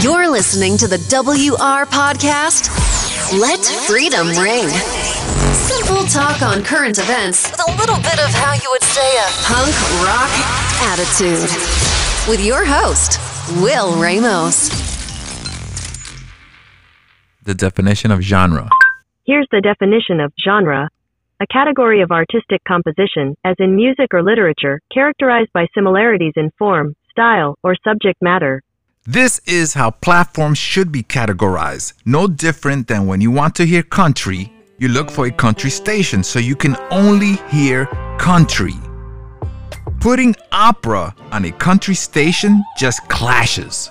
[0.00, 2.70] You're listening to the WR Podcast.
[3.36, 4.68] Let freedom ring.
[5.52, 9.26] Simple talk on current events with a little bit of how you would say a
[9.42, 9.74] punk
[10.06, 10.30] rock
[10.86, 11.50] attitude.
[12.30, 13.18] With your host,
[13.60, 14.68] Will Ramos.
[17.42, 18.68] The definition of genre.
[19.26, 20.90] Here's the definition of genre
[21.40, 26.94] a category of artistic composition, as in music or literature, characterized by similarities in form,
[27.10, 28.62] style, or subject matter.
[29.10, 31.94] This is how platforms should be categorized.
[32.04, 36.22] No different than when you want to hear country, you look for a country station
[36.22, 37.86] so you can only hear
[38.18, 38.74] country.
[39.98, 43.90] Putting opera on a country station just clashes.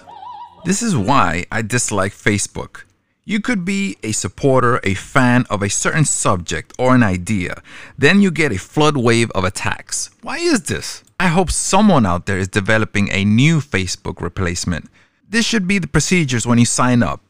[0.66, 2.84] This is why I dislike Facebook.
[3.26, 7.64] You could be a supporter, a fan of a certain subject or an idea.
[7.98, 10.12] Then you get a flood wave of attacks.
[10.22, 11.04] Why is this?
[11.20, 14.92] I hope someone out there is developing a new Facebook replacement.
[15.30, 17.22] This should be the procedures when you sign up.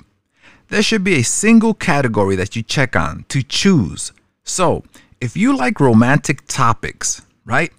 [0.70, 4.12] There should be a single category that you check on to choose.
[4.44, 4.84] So,
[5.20, 7.72] if you like romantic topics, right?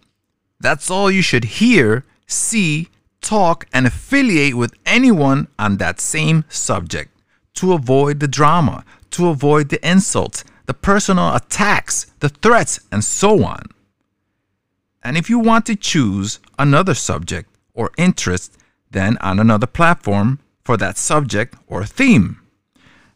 [0.58, 2.88] That's all you should hear, see,
[3.20, 7.10] talk, and affiliate with anyone on that same subject
[7.54, 13.44] to avoid the drama, to avoid the insults, the personal attacks, the threats, and so
[13.44, 13.62] on.
[15.02, 18.57] And if you want to choose another subject or interest,
[18.90, 22.40] then on another platform for that subject or theme.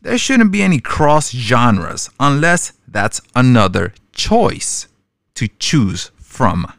[0.03, 4.89] There shouldn't be any cross genres unless that's another choice
[5.35, 6.73] to choose from.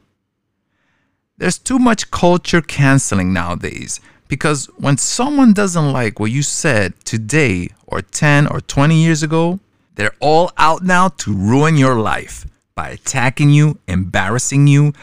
[1.37, 7.69] There's too much culture canceling nowadays because when someone doesn't like what you said today
[7.87, 9.59] or 10 or 20 years ago,
[9.95, 12.45] they're all out now to ruin your life
[12.75, 14.93] by attacking you, embarrassing you,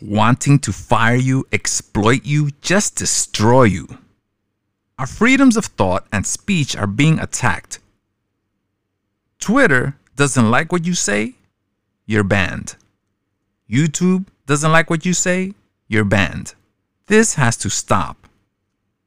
[0.00, 3.86] wanting to fire you, exploit you, just destroy you.
[4.98, 7.78] Our freedoms of thought and speech are being attacked.
[9.38, 11.34] Twitter doesn't like what you say,
[12.06, 12.76] you're banned.
[13.68, 15.52] YouTube doesn't like what you say,
[15.88, 16.54] you're banned.
[17.06, 18.28] This has to stop.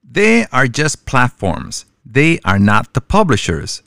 [0.04, 1.86] They are just platforms.
[2.06, 3.82] They are not the publishers.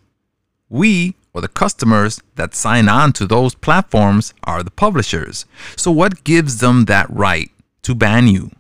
[0.69, 5.47] We, or the customers that sign on to those platforms, are the publishers.
[5.77, 7.51] So, what gives them that right
[7.83, 8.51] to ban you,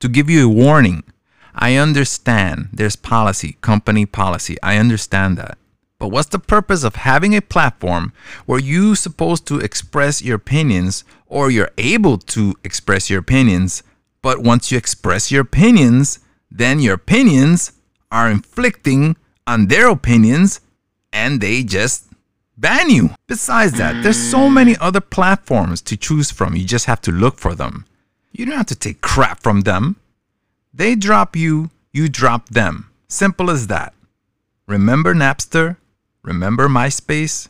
[0.00, 1.04] to give you a warning?
[1.54, 4.56] I understand there's policy, company policy.
[4.62, 5.56] I understand that.
[5.98, 8.12] But what's the purpose of having a platform
[8.46, 13.82] where you're supposed to express your opinions or you're able to express your opinions?
[14.20, 16.18] But once you express your opinions,
[16.50, 17.72] then your opinions
[18.10, 20.60] are inflicting on their opinions
[21.12, 22.06] and they just
[22.56, 23.10] ban you.
[23.26, 26.54] Besides that, there's so many other platforms to choose from.
[26.54, 27.86] You just have to look for them.
[28.32, 29.96] You don't have to take crap from them.
[30.72, 32.90] They drop you, you drop them.
[33.08, 33.94] Simple as that.
[34.66, 35.76] Remember Napster?
[36.22, 37.48] Remember MySpace?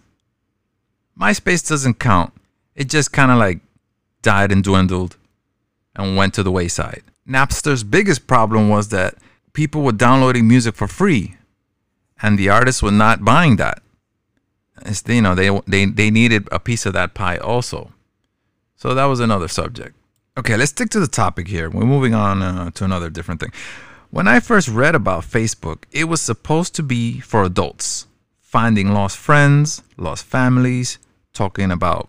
[1.19, 2.33] MySpace doesn't count.
[2.75, 3.61] It just kind of like
[4.21, 5.17] died and dwindled
[5.95, 7.03] and went to the wayside.
[7.27, 9.15] Napster's biggest problem was that
[9.53, 11.37] people were downloading music for free,
[12.21, 13.81] and the artists were not buying that.
[15.07, 17.93] You know, they, they, they needed a piece of that pie also.
[18.77, 19.97] So that was another subject.
[20.37, 21.71] Okay, let's stick to the topic here.
[21.71, 23.53] We're moving on uh, to another different thing.
[24.11, 28.07] When I first read about Facebook, it was supposed to be for adults,
[28.41, 30.99] finding lost friends, lost families,
[31.33, 32.09] talking about,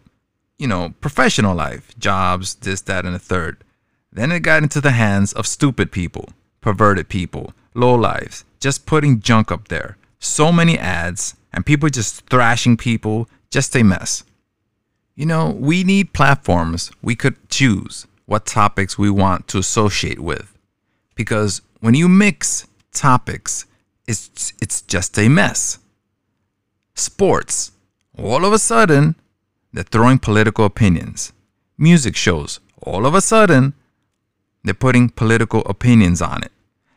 [0.57, 3.63] you know, professional life, jobs, this, that, and the third.
[4.11, 6.29] Then it got into the hands of stupid people,
[6.61, 9.97] perverted people, low lives, just putting junk up there.
[10.19, 14.23] So many ads, and people just thrashing people, just a mess.
[15.15, 20.57] You know, we need platforms we could choose what topics we want to associate with.
[21.15, 23.65] Because when you mix topics,
[24.07, 25.79] it's, it's just a mess.
[26.95, 27.71] Sports,
[28.17, 29.15] all of a sudden,
[29.71, 31.33] they're throwing political opinions.
[31.77, 33.73] Music shows, all of a sudden,
[34.63, 36.51] they're putting political opinions on it.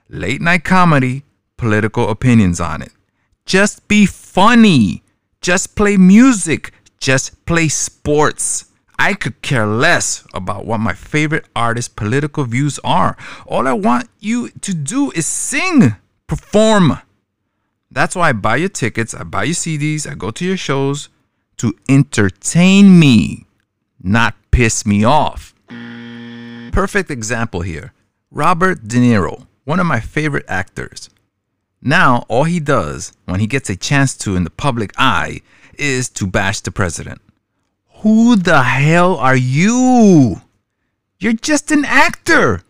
[0.09, 1.25] Late night comedy,
[1.57, 2.93] political opinions on it.
[3.49, 5.03] Just be funny.
[5.41, 6.73] Just play music.
[7.01, 8.67] Just play sports.
[8.99, 13.17] I could care less about what my favorite artist's political views are.
[13.47, 15.97] All I want you to do is sing,
[16.27, 16.99] perform.
[17.91, 21.09] That's why I buy your tickets, I buy your CDs, I go to your shows
[21.57, 23.47] to entertain me,
[24.03, 25.55] not piss me off
[26.79, 27.93] perfect example here
[28.31, 31.11] Robert De Niro, one of my favorite actors.
[31.81, 35.43] Now, all he does when he gets a chance to in the public eye
[35.75, 37.21] is to bash the president.
[38.03, 40.43] Who the hell are you?
[41.19, 42.63] You're just an actor.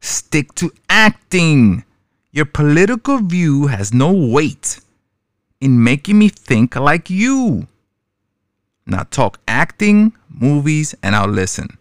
[0.00, 1.84] Stick to acting.
[2.32, 4.80] Your political view has no weight
[5.60, 7.68] in making me think like you.
[8.86, 11.78] Now talk acting, movies, and I'll listen.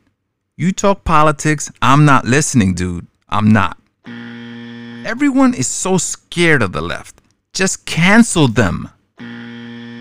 [0.56, 3.08] You talk politics, I'm not listening, dude.
[3.30, 3.81] I'm not.
[5.02, 5.08] Mm-hmm.
[5.08, 7.22] Everyone is so scared of the left.
[7.54, 8.90] Just cancel them.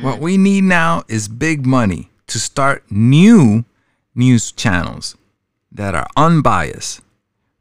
[0.03, 3.65] What we need now is big money to start new
[4.15, 5.17] news channels
[5.73, 7.01] that are unbiased,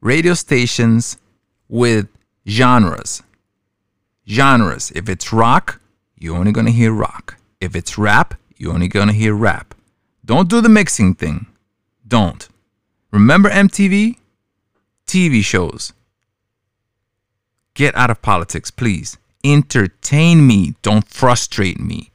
[0.02, 1.18] radio stations
[1.70, 2.08] with
[2.48, 3.24] genres.
[4.28, 4.92] Genres.
[4.92, 5.80] If it's rock,
[6.18, 7.38] you're only going to hear rock.
[7.62, 9.76] If it's rap, you're only going to hear rap.
[10.26, 11.48] Don't do the mixing thing.
[12.06, 12.50] Don't.
[13.12, 14.18] Remember MTV?
[15.08, 15.94] TV shows.
[17.80, 19.18] Get out of politics, please.
[19.42, 20.76] Entertain me.
[20.82, 22.12] Don't frustrate me.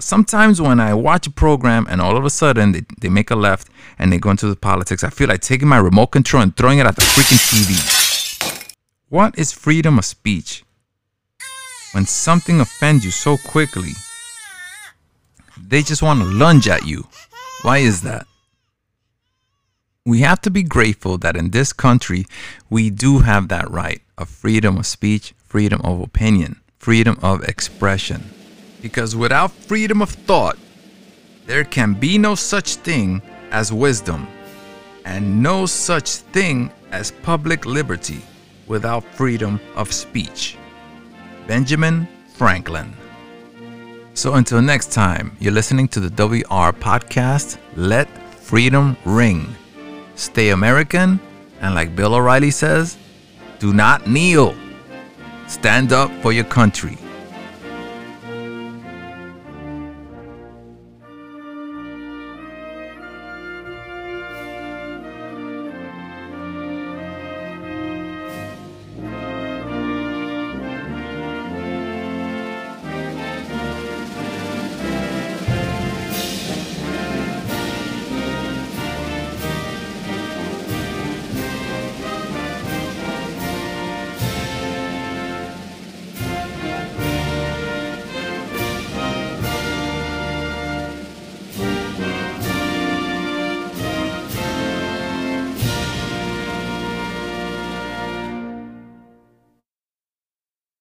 [0.00, 3.36] Sometimes when I watch a program and all of a sudden they, they make a
[3.36, 3.68] left
[3.98, 6.78] and they go into the politics, I feel like taking my remote control and throwing
[6.78, 8.74] it at the freaking TV.
[9.10, 10.64] What is freedom of speech?
[11.92, 13.92] When something offends you so quickly,
[15.62, 17.06] they just want to lunge at you.
[17.60, 18.26] Why is that?
[20.06, 22.24] We have to be grateful that in this country
[22.70, 28.30] we do have that right of freedom of speech, freedom of opinion, freedom of expression.
[28.80, 30.58] Because without freedom of thought,
[31.46, 33.20] there can be no such thing
[33.50, 34.28] as wisdom,
[35.04, 38.22] and no such thing as public liberty
[38.68, 40.56] without freedom of speech.
[41.48, 42.94] Benjamin Franklin.
[44.14, 49.54] So until next time, you're listening to the WR podcast, Let Freedom Ring.
[50.14, 51.18] Stay American,
[51.60, 52.96] and like Bill O'Reilly says,
[53.60, 54.56] do not kneel.
[55.46, 56.96] Stand up for your country.